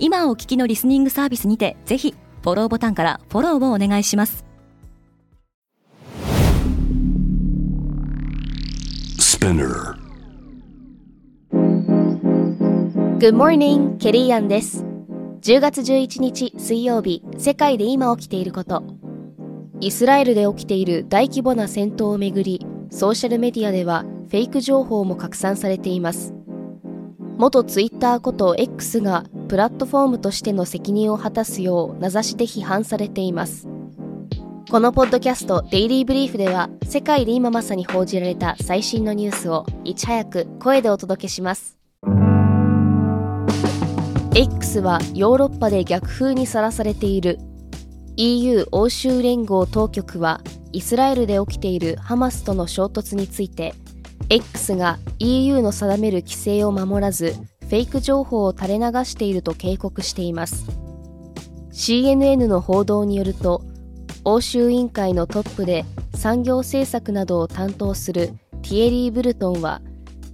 [0.00, 4.44] 今お聞きのリスニングサービスにてぜひフォローボタンからフォローをお願いします。
[13.18, 14.84] Good morning, ケリーアンです
[15.40, 18.84] 10月11日水曜日世界で今起きていること
[19.80, 26.34] イスラエルで起きている大規模な戦闘をめぐりソーシャルメディアではフェイク情報も拡散されています
[27.38, 33.66] 元ツイッターこと X がプラットフォームとしての責任を果たすよう名指しで批判されています。
[34.70, 41.78] このポッドキャストデイリーブリーフでは世界で今まさに報じられた最新のニュースをいち早く声でお届けします。
[44.34, 47.38] X はヨーロッパで逆風にさらされている。
[48.18, 50.42] EU 欧州連合当局は
[50.72, 53.74] イスラエルで起きているハマスとの衝突について
[54.28, 57.34] X が EU の定める規制を守らず
[57.68, 60.66] フェイク情報を垂れ流していると警告しています。
[61.70, 63.62] CNN の報道によると
[64.24, 68.28] 欧州委員会のトップで産業政策などを担当する
[68.62, 69.82] ティエリー・ブルトンは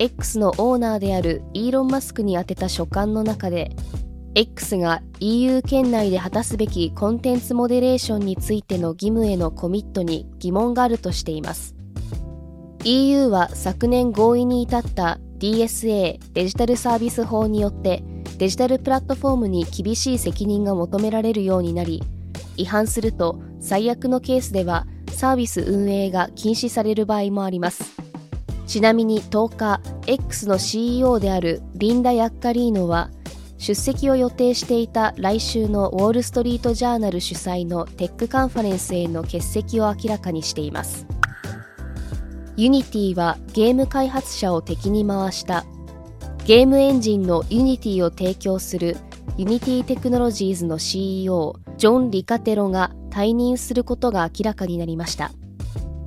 [0.00, 3.70] X のオーナーであるイーロン・マスクに宛てた書簡の中で
[4.34, 11.74] X が EU 圏内で果たすべきコンテンツモデレーションについての義務へのコミットに疑問があるとしています。
[12.84, 18.04] EU は昨年合意に至った DSA デジタルサービス法によって
[18.38, 22.02] デジタルプラットフォームに厳しい責任が求められるようになり
[22.56, 28.00] 違反すると最悪のケースではサービス運営が禁止される場合もあります。
[28.66, 33.10] ちなみに10日 X の CEO であるリンダ・ヤッカリーノは
[33.58, 41.04] 出席を予定していた来週のウォール・ストリート・ジャーナル主催のテックカンファレンスへの欠席を明らかにしています。
[42.60, 45.64] ユニティはゲーム開発者を敵に回した。
[46.44, 48.98] ゲームエンジンのユニティを提供する
[49.38, 55.30] ユニティテクノロジーズの CEO ジョン・リカテロが退任することが明らかになりました。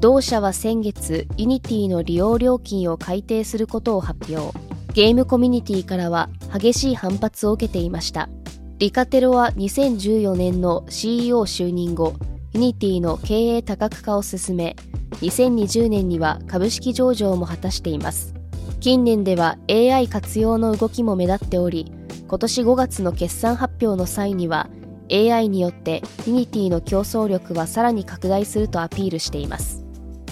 [0.00, 4.54] 同社は先月ユニティの利用料金を改定することを発表。
[4.92, 8.28] ゲームコミュニティからは激しい反発を受けていました。
[8.76, 12.12] リカテロは2014年の CEO 就任後
[12.52, 14.76] ユニティの経営多角化を進め
[15.20, 18.34] 2020年には株式上場も果たしています。
[18.80, 21.90] 近年では AI 活用の動きも目立っており
[22.28, 24.68] 今年5月の決算発表の際には
[25.10, 29.84] AI によってユニティの競争力はさらに拡大するとアピールしています。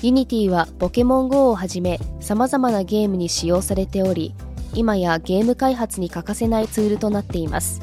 [0.02, 4.34] ユニティはポケモン GO をはじめ様々なゲームに使用されており
[4.74, 7.80] 今やゲーム開発に欠かせないツールとなっています。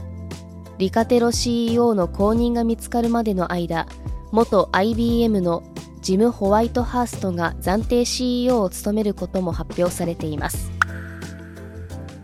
[0.78, 3.88] リカテロ CEO の後任が見つかるまでの間
[4.32, 5.64] 元 IBM の
[6.10, 10.72] ジム・ホワイトハーストが暫定 CEO を務めることも発表されています。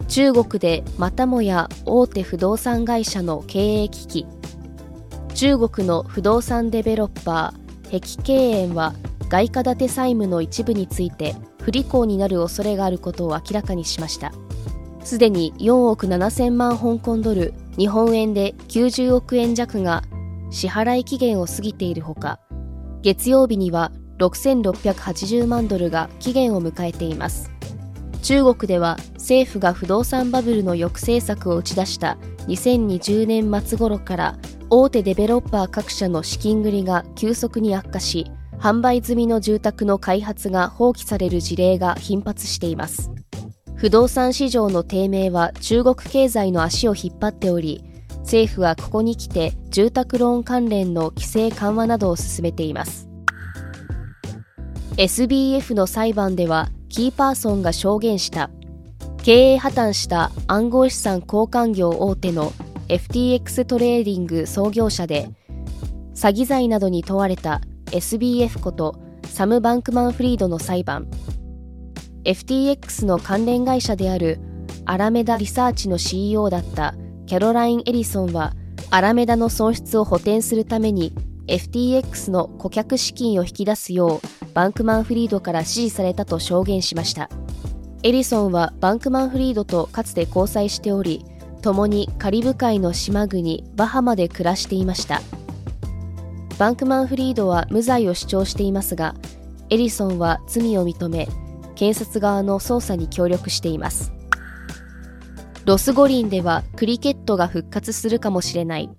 [0.08, 4.26] 中国でまたもや大手不動産会社の経営危機。
[5.36, 8.96] 中国の不動産デベロッパー碧桂園は
[9.30, 14.32] 外貨建て債務の一部について不履行になる恐れがあることを明らかにしました。
[15.04, 20.02] すでに4億7000万香港ドル日本円で90億円弱が
[20.50, 22.40] 支払い期限を過ぎているほか
[23.06, 27.52] 月曜日には6680万ドルが期限を迎えています。
[28.24, 32.18] 中国では政府が不動産バブルの抑制策を打ち出した
[32.48, 34.40] 2020年末頃から
[34.72, 38.26] 大手デベロッパー各社の資金繰りが急速に悪化し
[38.58, 43.12] 販売済みの住宅の開発が放棄される事例が頻発しています。
[43.76, 47.84] 不動産市場の低迷は中国経済の足を引っ張っており
[48.26, 53.08] 政府はここに来て住宅ローン関連の規制緩和などを進めています。
[54.98, 58.50] SBF の裁判ではキーパーソンが証言した
[59.22, 62.52] 経営破綻した暗号資産交換業大手の
[62.88, 65.30] FTX トレーディング創業者で
[66.16, 68.96] 詐欺罪などに問われた SBF こと
[69.26, 71.08] サム・バンクマンフリードの裁判。
[72.24, 74.40] FTX の関連会社である
[74.86, 76.96] アラメダリサーチの CEO だった
[77.28, 78.54] キャロライン・エリソンは
[78.92, 81.14] アラメダの損失を補填するために
[81.48, 87.30] FTX の顧客資金を引き出すようバンクマンフリードから指示されたと証言しました。
[88.04, 91.26] エリソンはバンクマンフリードとかつて交際しており
[91.64, 95.22] 共にカリブ海の島国バハマで暮らしていました。
[96.60, 99.16] バンクマンフリードは無罪を主張していますが
[99.70, 101.28] エリソンは罪を認め
[101.76, 104.15] 検察側の捜査に協力しています。
[105.66, 108.90] ロス五輪ではクリケットが復活するかもしれない。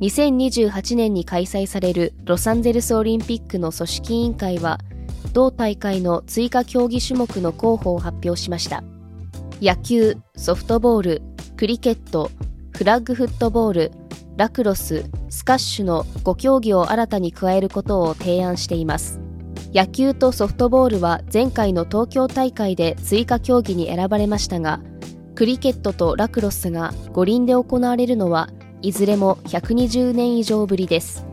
[0.00, 4.78] 2028年に開催されるロサンゼルスオリンピックの組織委員会は
[5.32, 8.84] 同大会の追加競技種目の候補を発表しました。
[9.60, 11.22] 野球ソフトボール
[11.56, 12.30] クリケット
[12.76, 13.92] フラッグフットボール
[14.36, 19.18] ラクロススカッシュの5競技を新たに加えることを提案しています。
[19.74, 24.80] 野球とソフトボールは前回の東京大会で追加競技に選ばれましたが
[25.38, 28.48] クリケットとラクロスが五輪で行われるのは
[28.82, 31.24] いずれも120年以上ぶりです。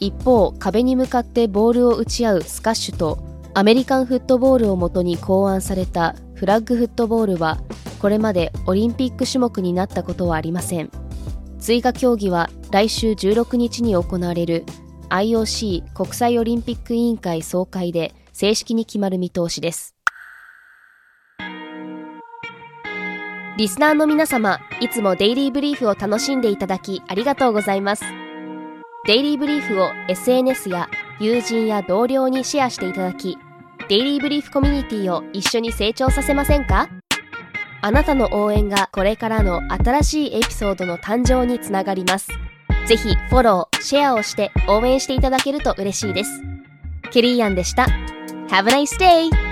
[0.00, 3.22] 一方壁に向かってボールを打ち合うスカッシュと
[3.54, 7.60] アメリカンフットボールをもとに考案されたフラッグフットボールは
[8.00, 10.90] これまでオリンピック種目になったことはありません。
[11.60, 14.64] 追加競技は来週16日に行われる
[15.10, 19.91] IOC 国際オリンピック委員会総会で正式に決まる見通しです。
[23.58, 28.04] リスナーの皆様いつもデイリーブリーフを楽しんでいただきありがとうございます
[29.06, 30.88] デイリーブリーフを SNS や
[31.20, 33.36] 友人や同僚にシェアしていただき
[33.88, 36.88] デイリーブリーフコミュニティを一緒に成長させませんか？
[37.82, 42.28] あなたの応援がこれからの新しいエピソードの誕生につながります。
[42.86, 46.30] ぜひフォロー、シェアをして応援していただけると嬉しいです。
[47.10, 47.86] ケリーアンでした。
[48.48, 49.51] Have a nice day!